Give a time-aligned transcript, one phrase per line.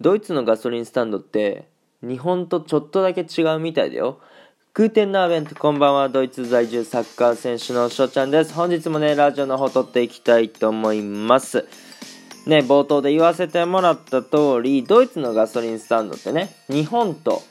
[0.00, 1.68] ドイツのガソリンスタンドって
[2.02, 4.20] 日本とちょっとだけ違うみたいだよ。
[4.74, 6.10] グーテンナーベントこんばんは。
[6.10, 8.52] ドイツ在住サッカー選手の翔ちゃんです。
[8.52, 11.66] 本日もねラジオの方撮っていきたいと思います。
[12.46, 17.42] ね冒頭で言わせてもらった通りドイツのガソリンスタンドってね日本と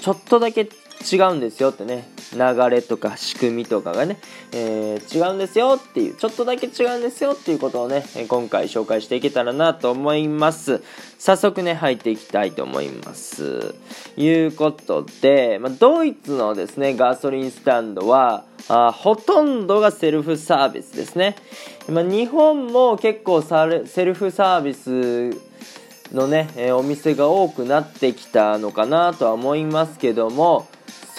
[0.00, 0.68] ちょっとだけ
[1.12, 2.08] 違うんですよってね。
[2.32, 4.18] 流れとか仕組みとかがね、
[4.52, 10.82] えー、違うんですよっていうちょっとだけ違うんですよっていうことをね今回紹介していけたらなと思います。
[11.18, 13.74] 早速ね入っていきたいと思います。
[14.16, 21.36] いうことで、まあ、ドイツのですねガソリンスタンドはあほとんどがセルフサービスですね、
[21.88, 25.50] まあ、日本も結構セルフサービス
[26.14, 30.66] のね、えお店が多くなってきたのかなとは思いますけども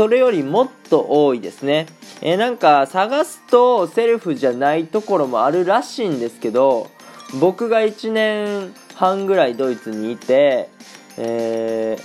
[0.00, 1.84] それよりもっと多いですね。
[2.22, 6.90] えー、なんか探すとセルフじゃないところもあるらしいんですけど
[7.38, 10.70] 僕が1年半ぐらいドイツにいて、
[11.18, 12.02] えー、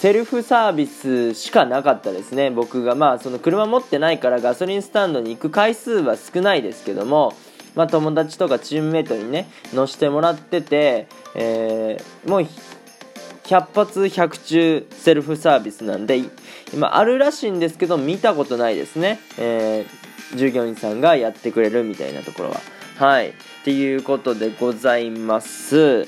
[0.00, 7.32] セルフサービスしかなかったですね僕がまあその車持ってないからガソリンスタンドに行く回数は少ないですけども
[7.78, 12.46] まあ、友達とかチームメートにね乗せてもらってて、えー、もう
[13.48, 16.22] 100発100中セルフサービスなんで
[16.74, 22.60] 今あるらしいんですけど見たことないですね、えー、従業員さんがやってくれるみたいなところは。
[22.98, 23.30] はい。
[23.30, 23.32] っ
[23.64, 26.06] ていうことでございます。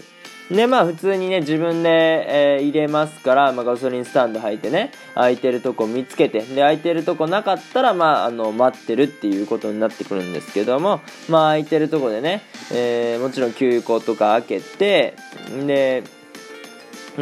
[0.51, 15.15] でまあ普通にね自分で、えー、入れますから、まあ、ガソリンスタンド入ってね空いてるとこ見つけてで空いてるとこなかったらまああの待ってるっていうことになってくるんですけどもまあ空いてるとこでね、えー、もちろん休校とか開けて
[15.69, 16.03] で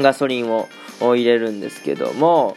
[0.03, 0.69] ガソリンを
[1.01, 2.57] 入れるんですけども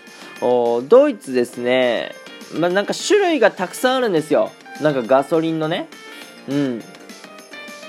[0.87, 2.15] ドイツですね、
[2.57, 4.51] まあ、なんか種類がたくさんあるんですよ。
[4.81, 5.87] なんかガソリンのね。
[6.49, 6.83] うん。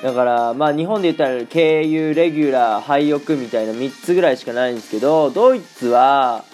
[0.02, 6.44] だからまあ日本で言ったら軽油レギュラー廃屋みたいな3つぐらいしかないんですけどドイツは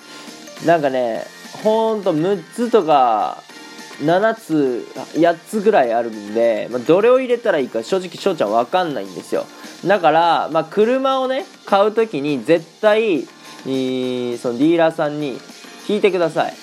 [0.67, 1.25] なんかね
[1.63, 3.43] ほんと6つとか
[4.01, 9.45] 7つ8つぐらいあるんで、まあ、どれを入れたらいいか正直翔ちゃん分かんないんですよ。
[9.85, 15.39] だから、まあ、車をね買う時に絶対、そのディーラーさんに
[15.87, 16.55] 聞いてください。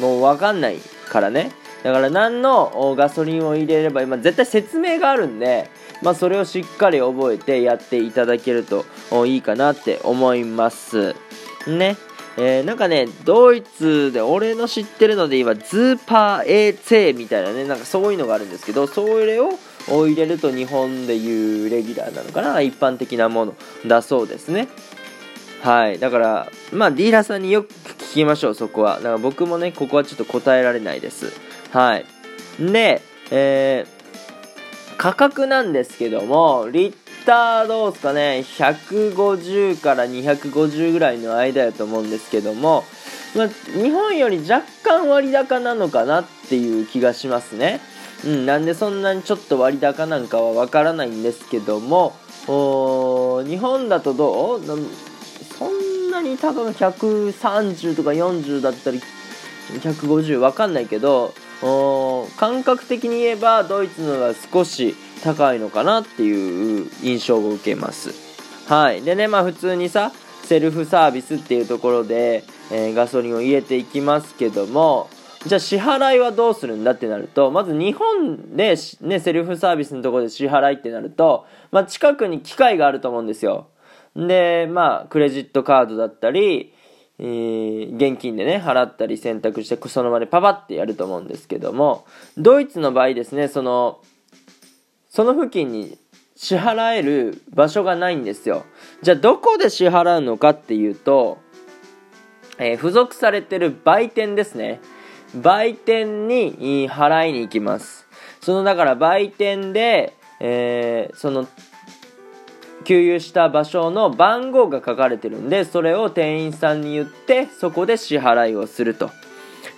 [0.00, 1.52] もう分かんないからね。
[1.82, 5.68] だから何のガソリンを入れれば今絶対説明があるんで、
[6.00, 8.84] まあ、それをしっかり覚えてやっていただけると
[9.26, 11.16] いいかなって思います。
[11.66, 11.96] ね。
[12.36, 23.54] えー、なんかね、ドイツで俺の知ってるので今、ズーパー AC みたいなね、なんかそういうのがあるんですけど、それを入れると日本でいうレギュラーなのかな、一般的なもの
[23.86, 24.68] だそうですね。
[25.62, 25.98] はい。
[25.98, 28.96] だから、まあ、ディーラーさんによく聞きましょう、そこは。
[28.96, 31.32] だから僕もね、ここはちょっと答えられないです。
[31.70, 32.06] はい。
[32.58, 36.94] で、えー、価格なんですけども、リッ
[37.24, 42.84] ターどうですかね、150から250ぐらいの間やと思うんですけども、
[43.34, 47.80] ま、日本より若干割高なのかなっていう気がしますね。
[48.24, 52.14] うん、なんでそんなにちょっと割高なんかはわからないんですけども、
[52.46, 54.60] 日本だとどう？
[55.58, 59.00] そんなに高く130とか40だったり
[59.70, 61.34] 150わかんないけど
[62.36, 68.10] 感覚的に言えばドイツのが少し高いのかなっていう印象を受けます。
[68.68, 69.02] はい。
[69.02, 70.12] でねまあ普通にさ
[70.44, 75.08] セルフサービスっていうところで、えー、ガソリンを入れていきますけども
[75.46, 83.68] じゃあ支払いはどうするんだってなるとまず日本で、ね、セルフサービスのところで支払いってなると、まあ、近くに機械があると思うんですよ。
[84.14, 86.74] でまあクレジットカードだったり
[87.18, 92.04] えー、現金でね払ったり選択してその場でパパってやると思うんですけども
[92.36, 94.00] ドイツの場合ですねその
[95.12, 95.98] その付近に
[96.36, 98.64] 支払える場所がないんですよ。
[99.02, 101.36] じゃあどこで支払うのかっていうと、
[102.56, 104.80] えー、付属されてる売店ですね。
[105.34, 108.06] 売店に払いに行きます。
[108.40, 111.46] そのだから売店で、えー、その
[112.84, 119.10] 給油した場所の番号が書かれてるんでそれを店員さんに言ってそこで支払いをすると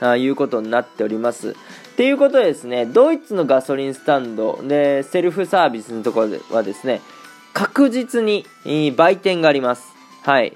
[0.00, 1.56] あいうことになっております。
[1.94, 7.00] っていうことでですね、ドイツのガソリンスタンドでセルフサービスのところではですね、
[7.52, 8.44] 確実に
[8.96, 9.94] 売店があります。
[10.24, 10.48] はい。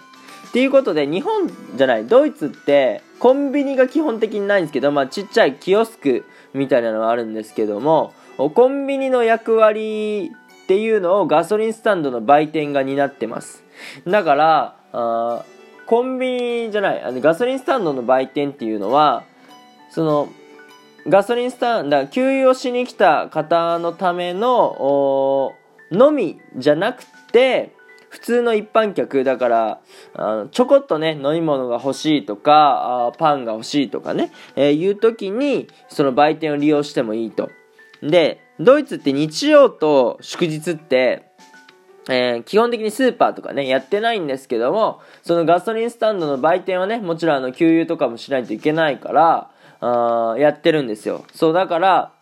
[0.49, 6.25] っていうことで、日本じゃない、ドイツってコンビニが基本的にないんですけど、まあちっちゃいキオスク
[6.55, 10.33] みたいなのはあるんですけども、コンビニの役割
[10.65, 13.63] っていうのをガソリンスタンドの売店が担ってます。
[14.09, 15.45] だから、あ
[15.87, 16.31] コンビ
[16.67, 19.23] ニじゃない、あのガソリンスタンドの売店っていうのは、
[19.91, 20.29] その、
[21.09, 25.55] ガソリンスタンド、給油をしに来た方のための
[25.91, 27.03] のみじゃなく
[27.33, 27.75] て
[28.11, 29.81] 普通の一般客だから
[30.15, 37.51] あのちょこっとね飲み物が欲しいとかあパンが欲しいとかね、えー、いう時にその売店を利用してもいいと。
[38.03, 41.29] でドイツって日曜と祝日って
[42.11, 51.25] えー、基本的にスーパーとかね、やってないんですけども、そのガソリンスタンドの売店はね、もちろんあの、給油とかもしないといけないから、あやってるんですよ。
[51.35, 52.13] そう、だから、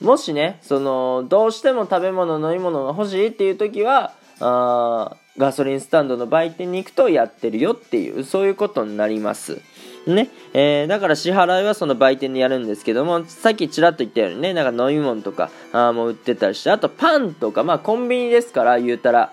[0.00, 9.60] もしね、その、どうしても食べ物、飲み物が欲しいっていう時は、あガソリンスタンドの売店に行くとやってるよっていう、そういうことになります。
[10.06, 10.28] ね。
[10.52, 19.32] えー、だから支払いはその売店でやるんですけども、さっきちらっと言ったようにね、なんか飲み物とか、あもう売ってたりして、あとパンとか、まあコンビニですから、言うたら。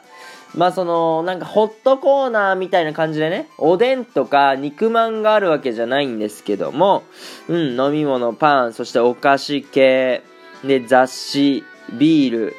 [0.56, 7.04] まあその、なんかホットコーナーみたいな感じでね、おでんとか肉まんがあるわけじゃないんですけども、
[7.48, 10.22] うん、飲み物、パン、そしてお菓子系、
[10.64, 11.64] で、雑誌、
[11.94, 12.54] ビー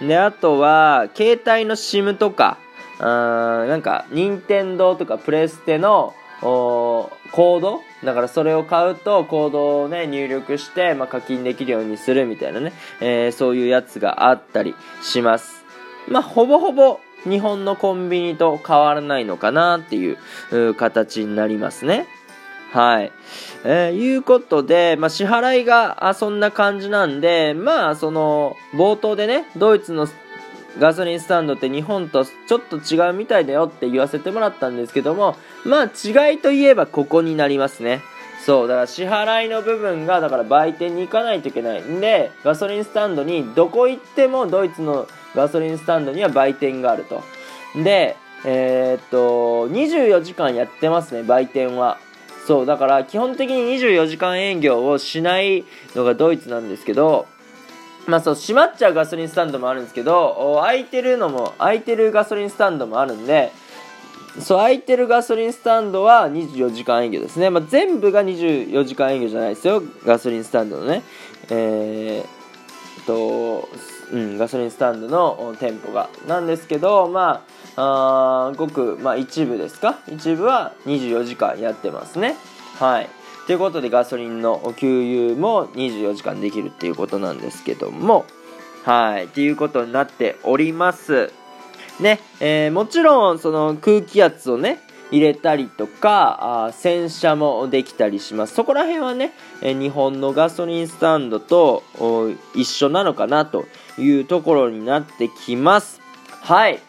[0.00, 2.58] ル、で、あとは、携帯の SIM とか、
[3.00, 7.80] うん、なんか、任天堂とかプレステの、おーコード？
[8.04, 15.64] だからそれを買うとコードをね入力して、まあ、課金できるようにするみたいなね、えー、そういうやつがあったりします。
[16.06, 22.06] まあほぼほぼ日本のコンビニと変わらないのかなっていう形になりますね。
[22.72, 23.12] はい。
[23.64, 30.06] えー、いうことで、まあ、支払いがあそんな感じなんで、まあ、その、冒頭でね、ドイツの
[30.78, 38.02] ガソリンスタンドって日本とちょっと違うみたいだよって言わせてもらったんですけども、まあ、違いといえばここになりますね。
[38.44, 47.22] そう、だから支払いの部分が、だから売店に行かないといけないんで、ガソリンスタンドにどこ行ってもドイツのガソリンスタンドには売店があると。
[47.74, 51.98] で、えー、っと、24時間やってますね、売店は。
[52.46, 55.64] そう、だから基本的に24時間営業をしない
[55.94, 57.26] のがドイツなんですけど、
[58.06, 63.52] まあそう、閉まっちゃうガソリンスタンドもあるんですけど、空いてるのも、空いてるガソリンスタンドもあるんで、
[64.40, 67.50] そう、空いてるガソリンスタンドは24時間営業ですね。
[67.50, 69.82] まあ、全部が24時間営業じゃないですよ。
[70.06, 71.02] ガソリンスタンドのね。
[71.50, 73.68] えー、と、
[74.12, 76.08] うん、ガソリンスタンドの店舗が。
[76.26, 77.44] なんですけど、ま
[77.76, 79.98] あ、あごく、まあ、一部ですか？
[80.08, 82.36] 一部は24時間やってますね。
[82.78, 83.08] はい。
[83.46, 88.26] ということで、ガソリンの給油も24時間できるっていうことなんですけども、
[88.84, 89.24] はい。
[89.24, 91.32] っていうことになっております。
[92.00, 98.54] ね、えー、もちろん、その空気圧をね、入れたりとか、あ洗車もできたりします。
[98.54, 99.32] そこら辺はね、
[99.62, 101.82] え日本のガソリンスタンドと
[102.54, 103.66] 一緒なのかなと
[103.98, 106.00] いうところになってきます。
[106.42, 106.80] はい。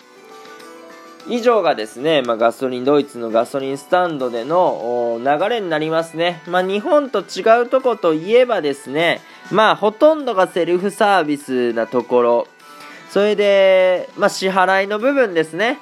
[1.27, 6.41] 以上がですね、まあ、ガソリン、ドイツのガソリンスタンドでの流れになりますね。
[6.47, 12.47] まあ、日本と違うとこといえばですね、まあ、ほとんどがセルフサービスなところ。
[13.11, 15.79] それで、まあ、支払いの部分ですね。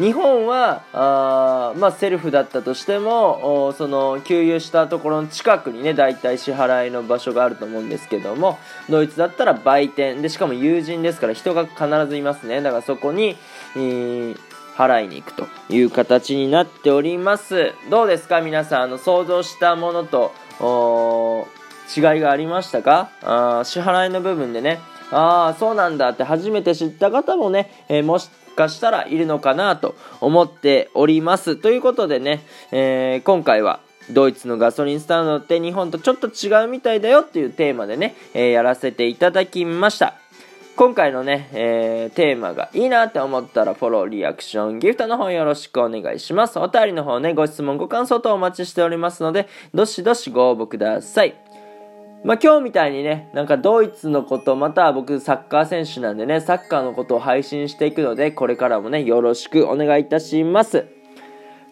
[0.00, 8.58] 日本はあ、まあ、セルフだったとしてもその給油したところの近くにね大体支払いの場所があると思うんですけども
[8.88, 10.22] ドイツだったら売店。
[10.22, 12.62] でしかも友人ですから人が必ずいますね。
[12.62, 13.36] だからそこに、
[13.76, 14.38] えー、
[14.74, 17.74] 払いに行くという形になっております。
[17.90, 18.40] どうですか？
[18.40, 20.32] 皆さんあの想像したものと
[21.94, 23.10] 違いがありましたか？
[23.22, 24.80] あ支払いの部分でね。
[25.12, 28.30] ああそうなんだって初めて知った方もね、えー、もし
[28.60, 31.56] かしたらいるのかなと思っております。
[31.56, 40.14] ということでね、えー、今回はドイツのガソリンスタンドって日本とちょっと違うみたいだよっていうテーマでね、えー、やらせていただきました。
[40.76, 46.58] 今回のね、えー、テーマがいいなって思ったらフォロー、リアクション、ギフトの方よろしくお願いします。
[46.58, 51.34] お便りの方ね、ご質問、ご感想等お待ちしておりますので、どしどしご応募ください。
[52.22, 60.86] まあ、今日みたいにね、なんかドイツのこと、または僕サッカー選手なんでね、サッカーのことを配信していくので、これからもね、よろしくお願いいたします。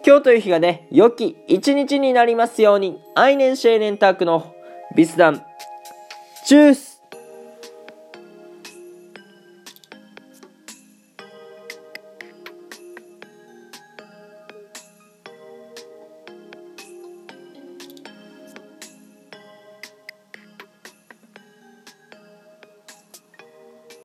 [0.07, 4.55] 今日という日がね、良き一日になりますように、アイネンシェーネンタークの
[4.97, 5.43] ビスダン、
[6.47, 6.88] チュース